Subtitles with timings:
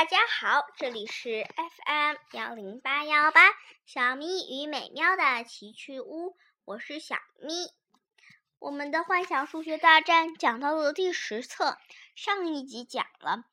[0.00, 3.42] 大家好，这里是 FM 幺零八幺八
[3.84, 7.52] 小咪与美妙的奇趣屋，我是小咪。
[8.58, 11.76] 我们的幻想数学大战讲到了第十册，
[12.14, 13.44] 上一集讲了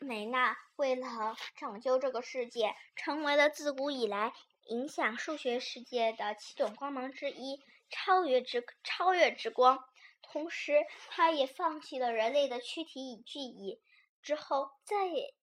[0.00, 4.32] 美娜为了拯救这个世界，成为了自古以来
[4.64, 9.84] 影响数学世界的七种光芒之一——超越之超越之光。
[10.22, 13.80] 同时，她也放弃了人类的躯体与记忆。
[14.24, 15.34] 之后再也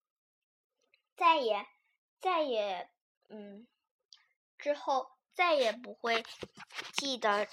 [1.16, 1.67] 再也
[2.20, 2.89] 再也
[3.30, 3.67] 嗯，
[4.58, 6.26] 之后再也不会
[6.94, 7.48] 记得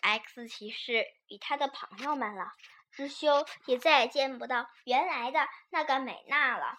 [0.00, 2.52] X 骑士与他的朋友们了。
[2.90, 6.78] 知修也再也见不到原来的那个美娜了。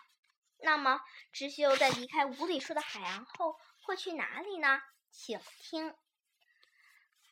[0.58, 1.02] 那么，
[1.32, 4.82] 知修在离开无理树的海洋后会去哪里呢？
[5.12, 5.96] 请听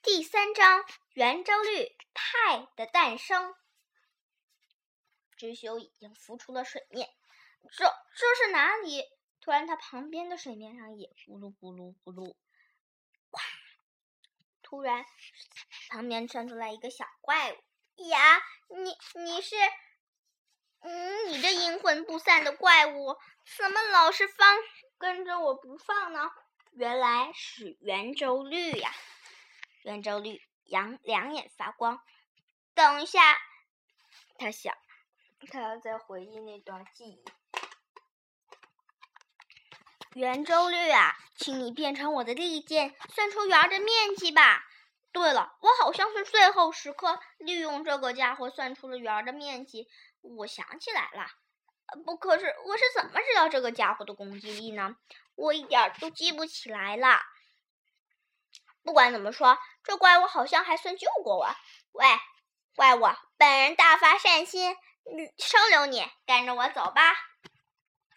[0.02, 3.55] 第三章：圆周率派的诞生。
[5.44, 7.10] 知修已经浮出了水面，
[7.70, 7.84] 这
[8.16, 9.04] 这是哪里？
[9.42, 12.34] 突然，他旁边的水面上也咕噜咕噜咕噜，
[13.31, 13.42] 哇！
[14.62, 15.06] 突然，
[15.90, 17.58] 旁边窜出来一个小怪物
[18.08, 18.42] 呀！
[18.70, 19.58] 你你是，
[20.80, 23.17] 嗯，你这阴魂不散的怪物，
[23.58, 24.58] 怎么老是放
[24.98, 26.32] 跟着我不放呢？
[26.72, 28.95] 原来是圆周率呀！
[29.82, 32.02] 圆周率，两两眼发光。
[32.73, 33.38] 等一下，
[34.38, 34.73] 他想。
[35.45, 37.23] 他要再回忆那段记忆。
[40.16, 44.64] 圆周率啊，请你变成我的利剑，算出圆的面积吧。
[45.11, 49.88] 对了，我好像是最后时刻利用这个家伙算出了圆的面积。
[50.21, 51.27] 我想起来了，
[52.05, 54.95] 不，可是我是怎么知道这个家伙的攻击力呢？
[55.36, 57.19] 我一点都记不起来了。
[58.83, 61.47] 不管怎么说，这怪物好像还算救过我。
[61.94, 62.05] 喂，
[62.75, 63.02] 怪物，
[63.38, 64.75] 本人大发善心。
[65.38, 67.14] 收留你，跟着我走吧。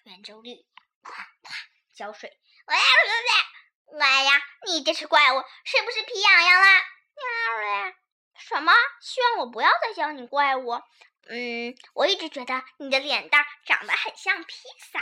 [0.04, 0.64] 圆周率，
[1.02, 1.12] 啪
[1.42, 1.54] 啪
[1.94, 2.30] 浇水。
[2.66, 4.00] 喂喂喂！
[4.00, 4.32] 哎呀，
[4.66, 6.82] 你这只怪物是不是皮痒痒啦？
[7.14, 7.94] 喵
[8.38, 8.72] 什么？
[9.00, 10.82] 希望我不要再叫你怪物。
[11.28, 14.54] 嗯，我一直觉得你的脸蛋长得很像披
[14.90, 15.00] 萨。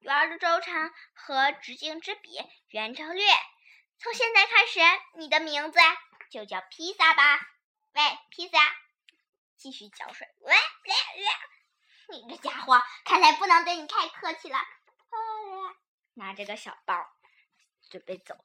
[0.00, 2.38] 圆的周长和直径之比，
[2.68, 3.22] 圆周率。
[3.98, 4.80] 从现在开始，
[5.16, 5.78] 你的名字
[6.30, 7.40] 就叫披萨吧。
[7.92, 8.58] 喂，披萨。
[9.64, 10.28] 继续浇水。
[10.40, 10.92] 喂喂
[12.10, 14.58] 喂，你这家伙，看来不能对你太客气了。
[16.12, 17.10] 拿着个小包，
[17.88, 18.36] 准备走。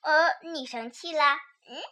[0.00, 1.34] 呃，你生气了？
[1.68, 1.82] 嗯，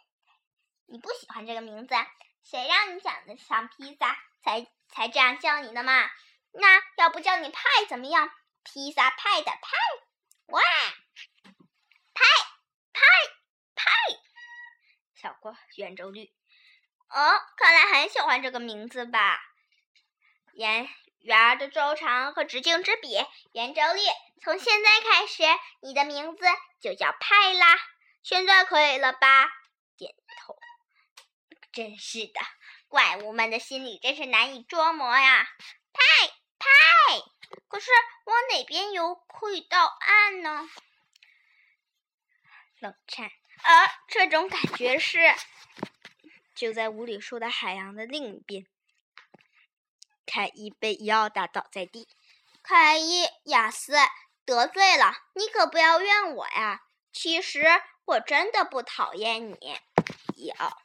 [0.86, 1.94] 你不喜欢这个名字？
[2.42, 6.10] 谁让你长得像披萨，才才这样叫你的嘛？
[6.52, 8.32] 那要不叫你派怎么样？
[8.64, 9.76] 披萨派的派。
[10.46, 10.62] 哇，
[12.14, 12.24] 派
[12.94, 13.02] 派
[13.74, 13.84] 派，
[15.14, 16.32] 小郭圆周率。
[17.12, 19.38] 哦，看来很喜欢这个名字吧？
[20.54, 20.88] 圆
[21.20, 23.18] 圆的周长和直径之比，
[23.52, 24.00] 圆周率。
[24.42, 25.42] 从现在开始，
[25.82, 26.44] 你的名字
[26.80, 27.78] 就叫派啦。
[28.22, 29.46] 现在可以了吧？
[29.96, 30.58] 点头。
[31.70, 32.40] 真是的，
[32.88, 35.46] 怪物们的心理真是难以捉摸呀！
[35.92, 36.02] 派
[36.58, 36.68] 派，
[37.68, 37.90] 可是
[38.24, 40.68] 往哪边游可以到岸呢？
[42.80, 43.30] 冷颤。
[43.62, 45.18] 而这种感觉是。
[46.54, 48.66] 就在无里树的海洋的另一边，
[50.26, 52.08] 凯伊被伊奥打倒在地。
[52.62, 53.94] 凯伊，亚斯，
[54.44, 56.82] 得罪了你，可不要怨我呀。
[57.12, 57.64] 其实
[58.04, 59.78] 我真的不讨厌你，
[60.36, 60.78] 伊奥，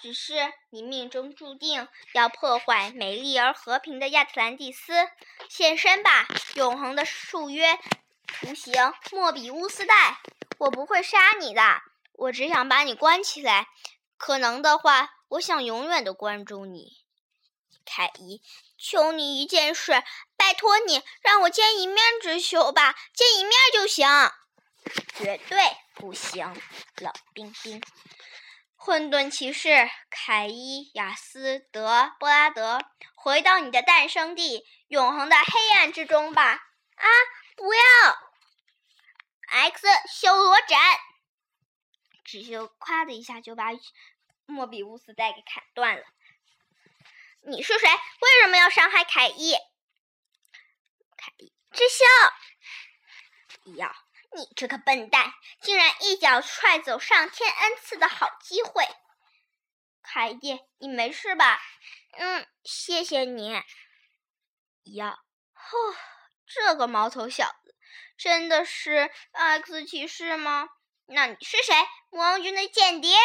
[0.00, 5.08] 只是你命中注定要破坏美丽而和平的亚特兰蒂斯。
[5.48, 7.78] 现身吧，永恒的树约
[8.26, 8.74] 图形
[9.10, 10.20] 莫比乌斯带。
[10.58, 13.68] 我不会杀你的，我只想把你关起来。
[14.16, 17.04] 可能的话，我想永远的关住你，
[17.84, 18.42] 凯伊。
[18.78, 20.02] 求你一件事，
[20.36, 24.06] 拜托你让我见一面之修吧，见一面就行。
[25.14, 25.58] 绝对
[25.94, 26.54] 不行，
[26.98, 27.82] 冷冰冰。
[28.74, 32.80] 混沌骑士凯伊、亚斯德、布拉德，
[33.14, 36.52] 回到你的诞生地，永恒的黑暗之中吧。
[36.94, 37.06] 啊，
[37.56, 37.80] 不要
[39.46, 40.78] ！X 修罗斩，
[42.24, 43.66] 只修夸的一下就把
[44.44, 46.04] 莫比乌斯带给砍断了。
[47.42, 47.88] 你是谁？
[47.88, 49.54] 为什么要伤害凯伊？
[51.16, 52.04] 凯伊，知修，
[53.76, 53.96] 呀，
[54.32, 58.84] 你这个笨蛋，竟然一脚踹走上天恩赐的好机会！
[60.02, 61.60] 凯伊，你没事吧？
[62.12, 63.62] 嗯，谢谢你。
[64.94, 65.18] 呀，
[65.52, 65.96] 呵，
[66.46, 67.54] 这个毛头小。
[68.16, 70.70] 真的是 X 骑士吗？
[71.06, 71.74] 那你是谁？
[72.10, 73.16] 魔王军的间谍？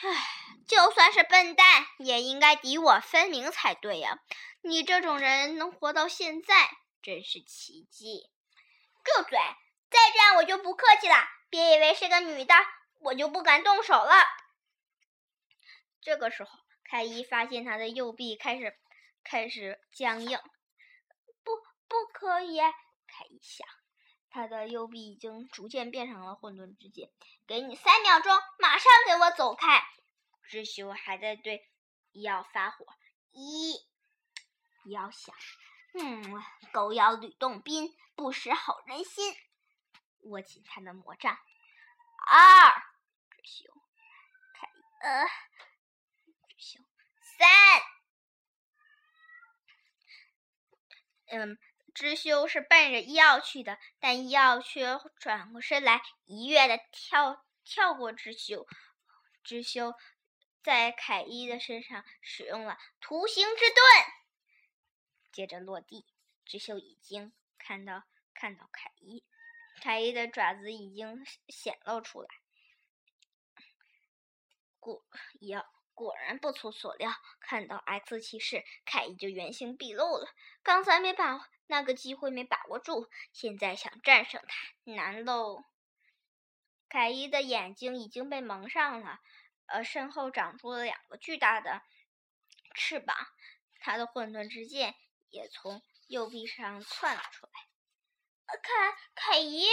[0.00, 0.26] 唉，
[0.66, 4.18] 就算是笨蛋，也应该敌我分明才对呀！
[4.62, 6.70] 你这种人能活到现在，
[7.02, 8.30] 真是奇迹。
[9.04, 9.38] 住嘴！
[9.90, 11.14] 再这样，我就不客气了。
[11.50, 12.54] 别以为是个女的，
[13.00, 14.14] 我就不敢动手了。
[16.00, 16.50] 这个时候，
[16.84, 18.74] 凯伊发现他的右臂开始
[19.22, 20.40] 开始僵硬。
[21.44, 21.56] 不，
[21.86, 22.58] 不可以！
[22.60, 23.68] 凯伊想，
[24.32, 27.10] 他的右臂已经逐渐变成了混沌之剑。
[27.46, 29.84] 给你三秒钟，马上给我走开！
[30.44, 31.70] 智修还在对
[32.12, 32.86] 伊奥发火。
[33.32, 33.74] 一，
[34.84, 35.34] 伊奥想，
[35.94, 36.42] 嗯，
[36.72, 39.34] 狗咬吕洞宾，不识好人心。
[40.22, 41.38] 握紧他的魔杖。
[42.26, 42.72] 二，
[43.30, 43.72] 智修，
[44.54, 45.26] 凯伊，呃，
[46.48, 46.80] 智修，
[47.38, 47.48] 三。
[51.26, 51.58] 嗯，
[51.94, 58.66] 知修是奔着伊奥去的，但伊奥却转过身来，一跃的跳跳过知修。
[59.44, 59.94] 知修
[60.62, 63.80] 在凯伊的身上使用了图形之盾，
[65.32, 66.06] 接着落地。
[66.44, 68.04] 知修已经看到
[68.34, 69.24] 看到凯伊，
[69.80, 72.28] 凯伊的爪子已经显露出来。
[74.80, 75.04] 果
[75.40, 75.71] 伊奥。
[75.94, 80.28] 果然不出所料，看到 X 骑士，凯伊就原形毕露了。
[80.62, 85.64] 刚才没把那个机会没把握住，现在想战胜他难喽。
[86.88, 89.20] 凯伊的眼睛已经被蒙上了，
[89.66, 91.82] 呃，身后长出了两个巨大的
[92.74, 93.16] 翅膀，
[93.78, 94.94] 他的混沌之剑
[95.30, 97.52] 也从右臂上窜了出来。
[98.62, 99.64] 凯凯伊，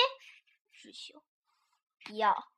[0.71, 1.23] 智修，
[2.13, 2.51] 要。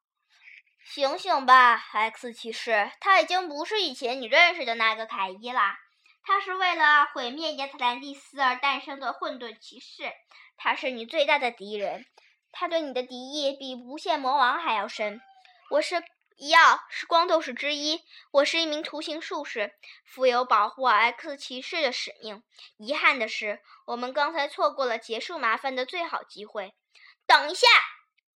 [0.93, 2.91] 醒醒吧，X 骑士！
[2.99, 5.79] 他已经不是以前你认识的那个凯伊啦。
[6.21, 10.11] 他是为了毁灭亚特兰蒂斯而诞生的混沌骑士，
[10.57, 12.05] 他是你最大的敌人。
[12.51, 15.21] 他对你的敌意比无限魔王还要深。
[15.69, 16.03] 我是
[16.35, 18.01] 伊奥，是光斗士之一。
[18.31, 19.73] 我是一名图形术士，
[20.03, 22.43] 负有保护 X 骑士的使命。
[22.75, 26.73] 遗憾的是，我们刚才错过了结束麻烦的最好机会。
[27.25, 27.65] 等一下，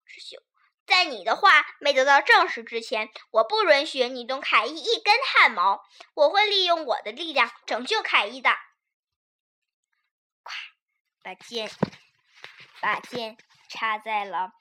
[0.05, 0.41] 师兄。
[0.87, 5.83] 在你的话没得到证实之前，我不允许你动凯伊一根汗毛。
[6.15, 8.51] 我会利用我的力量拯救凯伊的。
[10.43, 10.55] 快，
[11.23, 11.71] 把剑，
[12.81, 13.39] 把剑
[13.69, 14.53] 插在了，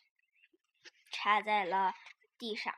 [1.11, 1.93] 插在了
[2.37, 2.73] 地上。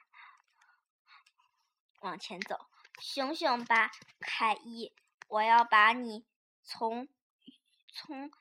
[2.02, 2.60] 往前走，
[3.00, 4.94] 醒醒吧，凯伊！
[5.28, 6.26] 我要把你
[6.64, 7.08] 从
[7.94, 8.32] 从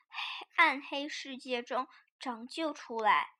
[0.55, 1.87] 暗黑世界中
[2.19, 3.34] 拯救出来。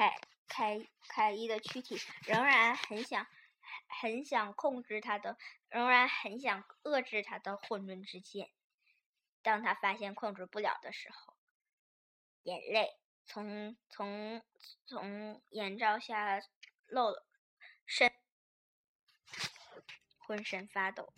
[0.00, 0.18] 凯
[0.48, 3.26] 凯凯伊的躯体仍然很想
[4.00, 5.36] 很想控制他的，
[5.68, 8.50] 仍然很想遏制他的混沌之剑。
[9.42, 11.34] 当他发现控制不了的时候，
[12.44, 14.42] 眼泪从从
[14.86, 16.40] 从眼罩下
[16.86, 17.26] 漏了，
[17.84, 18.10] 身
[20.16, 21.12] 浑身发抖。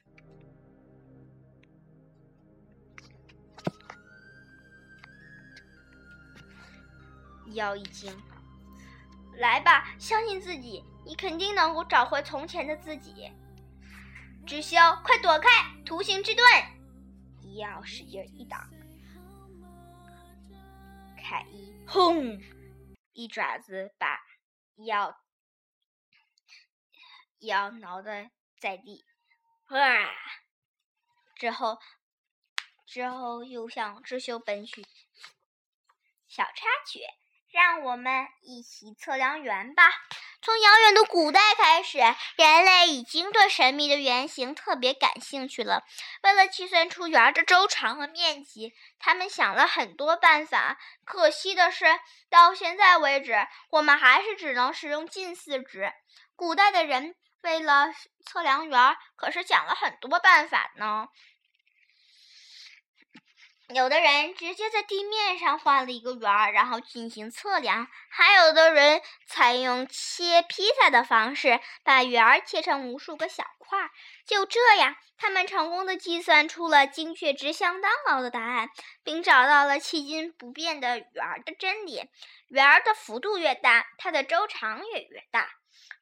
[7.55, 8.32] 腰一惊。
[9.43, 13.29] 来吧，相信自己，你肯定能够找回从前的自己。
[14.47, 15.49] 知修，快躲开！
[15.85, 16.47] 图形之盾，
[17.41, 18.71] 伊奥使劲一挡。
[21.19, 22.41] 凯伊，轰！
[23.15, 24.21] 一爪子把
[24.77, 25.13] 伊奥
[27.41, 28.31] 伊奥挠的
[28.61, 29.05] 在地。
[29.67, 30.07] 啊！
[31.35, 31.81] 之后
[32.87, 34.87] 之后又向知修奔去。
[36.29, 37.01] 小插曲。
[37.53, 39.85] 让我们一起测量圆吧。
[40.41, 41.99] 从遥远的古代开始，
[42.37, 45.85] 人类已经对神秘的圆形特别感兴趣了。
[46.23, 50.79] 为了计算出圆的周长和面积，他们想了很多办法。
[51.05, 51.85] 可惜的是，
[52.31, 55.93] 到现在为止，我们还是只能使用近似值。
[56.35, 57.93] 古代的人为了
[58.25, 61.09] 测量圆，可是想了很多办法呢。
[63.75, 73.91] 有的人直接在地面上画了一个圆儿，然后进行测量；还有的人采用切披萨的方式，把圆儿切成无数个小块。
[74.27, 78.69] 就这样，他们成功的计算出了精确值相当高的答案，
[79.03, 82.09] 并找到了迄今不变的圆儿的真理：
[82.49, 85.49] 圆儿的幅度越大，它的周长也越大。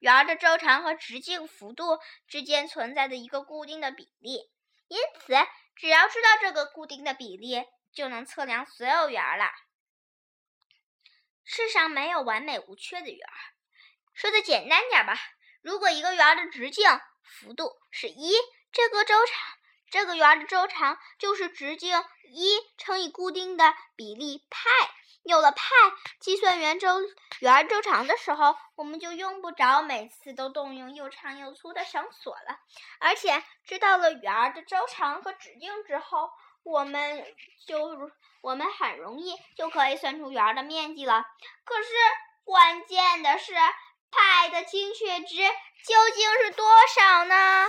[0.00, 4.50] 圆儿的周长和直径幅度之间存在着一个固定的比例，
[4.90, 5.32] 因此。
[5.76, 9.46] 只要知道这个固定的比例，就能测量所有圆了。
[11.42, 13.18] 世上没有完美无缺的圆。
[14.12, 15.14] 说的简单点吧，
[15.62, 16.84] 如果一个圆的直径
[17.22, 18.34] 幅度是一，
[18.70, 19.58] 这个周长
[19.90, 24.70] 这个圆的周长就是直径一乘以固定的比例派。
[25.22, 25.66] 有了派，
[26.18, 26.98] 计算圆周
[27.40, 32.58] 圆周长的时候，我们就用不着每次都动用又长又粗的绳索了。
[33.00, 36.30] 而且知道了圆的周长和直径之后，
[36.62, 37.22] 我们
[37.66, 41.22] 就我们很容易就可以算出圆的面积了。
[41.64, 41.88] 可是
[42.44, 43.52] 关键的是，
[44.10, 47.68] 派的精确值究竟是多少呢？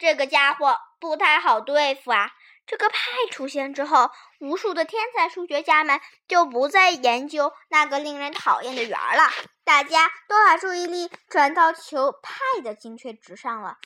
[0.00, 2.30] 这个家伙不太好对付啊！
[2.66, 2.96] 这个派
[3.30, 9.30] 出现之后，无数的天才数学家们就不再研究那个令人讨厌的圆了，
[9.62, 13.76] 大家都把注意力转到求派的精确值上了。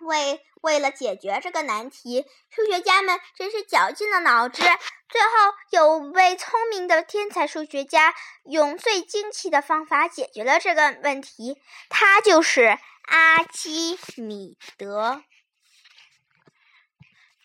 [0.00, 4.62] 为为了解决这个难题，数学家们真是绞尽了脑汁。
[4.62, 8.14] 最后，有位聪明的天才数学家
[8.44, 15.24] 用最精奇的方法解决了这个问题，他就是阿基米德。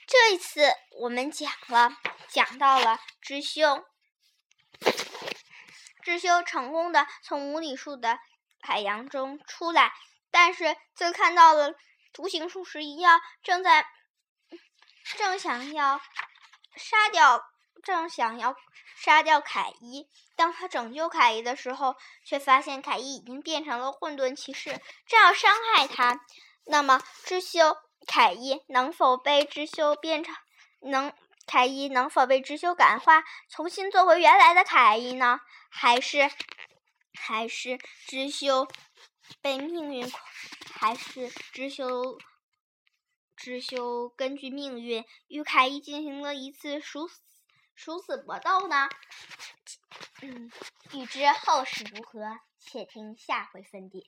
[0.07, 1.97] 这一次我们讲了，
[2.29, 3.85] 讲到了知修，
[6.01, 8.19] 知修成功的从无理数的
[8.61, 9.93] 海洋中出来，
[10.31, 11.73] 但是就看到了
[12.13, 13.85] 图形数十一样正在
[15.17, 15.99] 正想要
[16.75, 17.43] 杀掉，
[17.83, 18.55] 正想要
[18.95, 20.07] 杀掉凯伊。
[20.35, 26.21] 当他拯救凯伊的时候，却发现凯伊已经变成了混沌骑士，正要伤害他。
[26.65, 27.77] 那么知修。
[28.05, 30.33] 凯伊能否被知修变成
[30.79, 31.11] 能？
[31.45, 35.41] 凯伊能否被知修感化，重新做回原来的凯伊呢？
[35.69, 36.29] 还是
[37.13, 38.67] 还是知修
[39.41, 40.09] 被命运？
[40.71, 42.17] 还是知修
[43.35, 47.19] 知修根据命运与凯伊进行了一次殊死
[47.77, 48.89] 殊死搏斗呢？
[50.23, 50.51] 嗯，
[50.93, 54.03] 欲知后事如何，且听下回分解。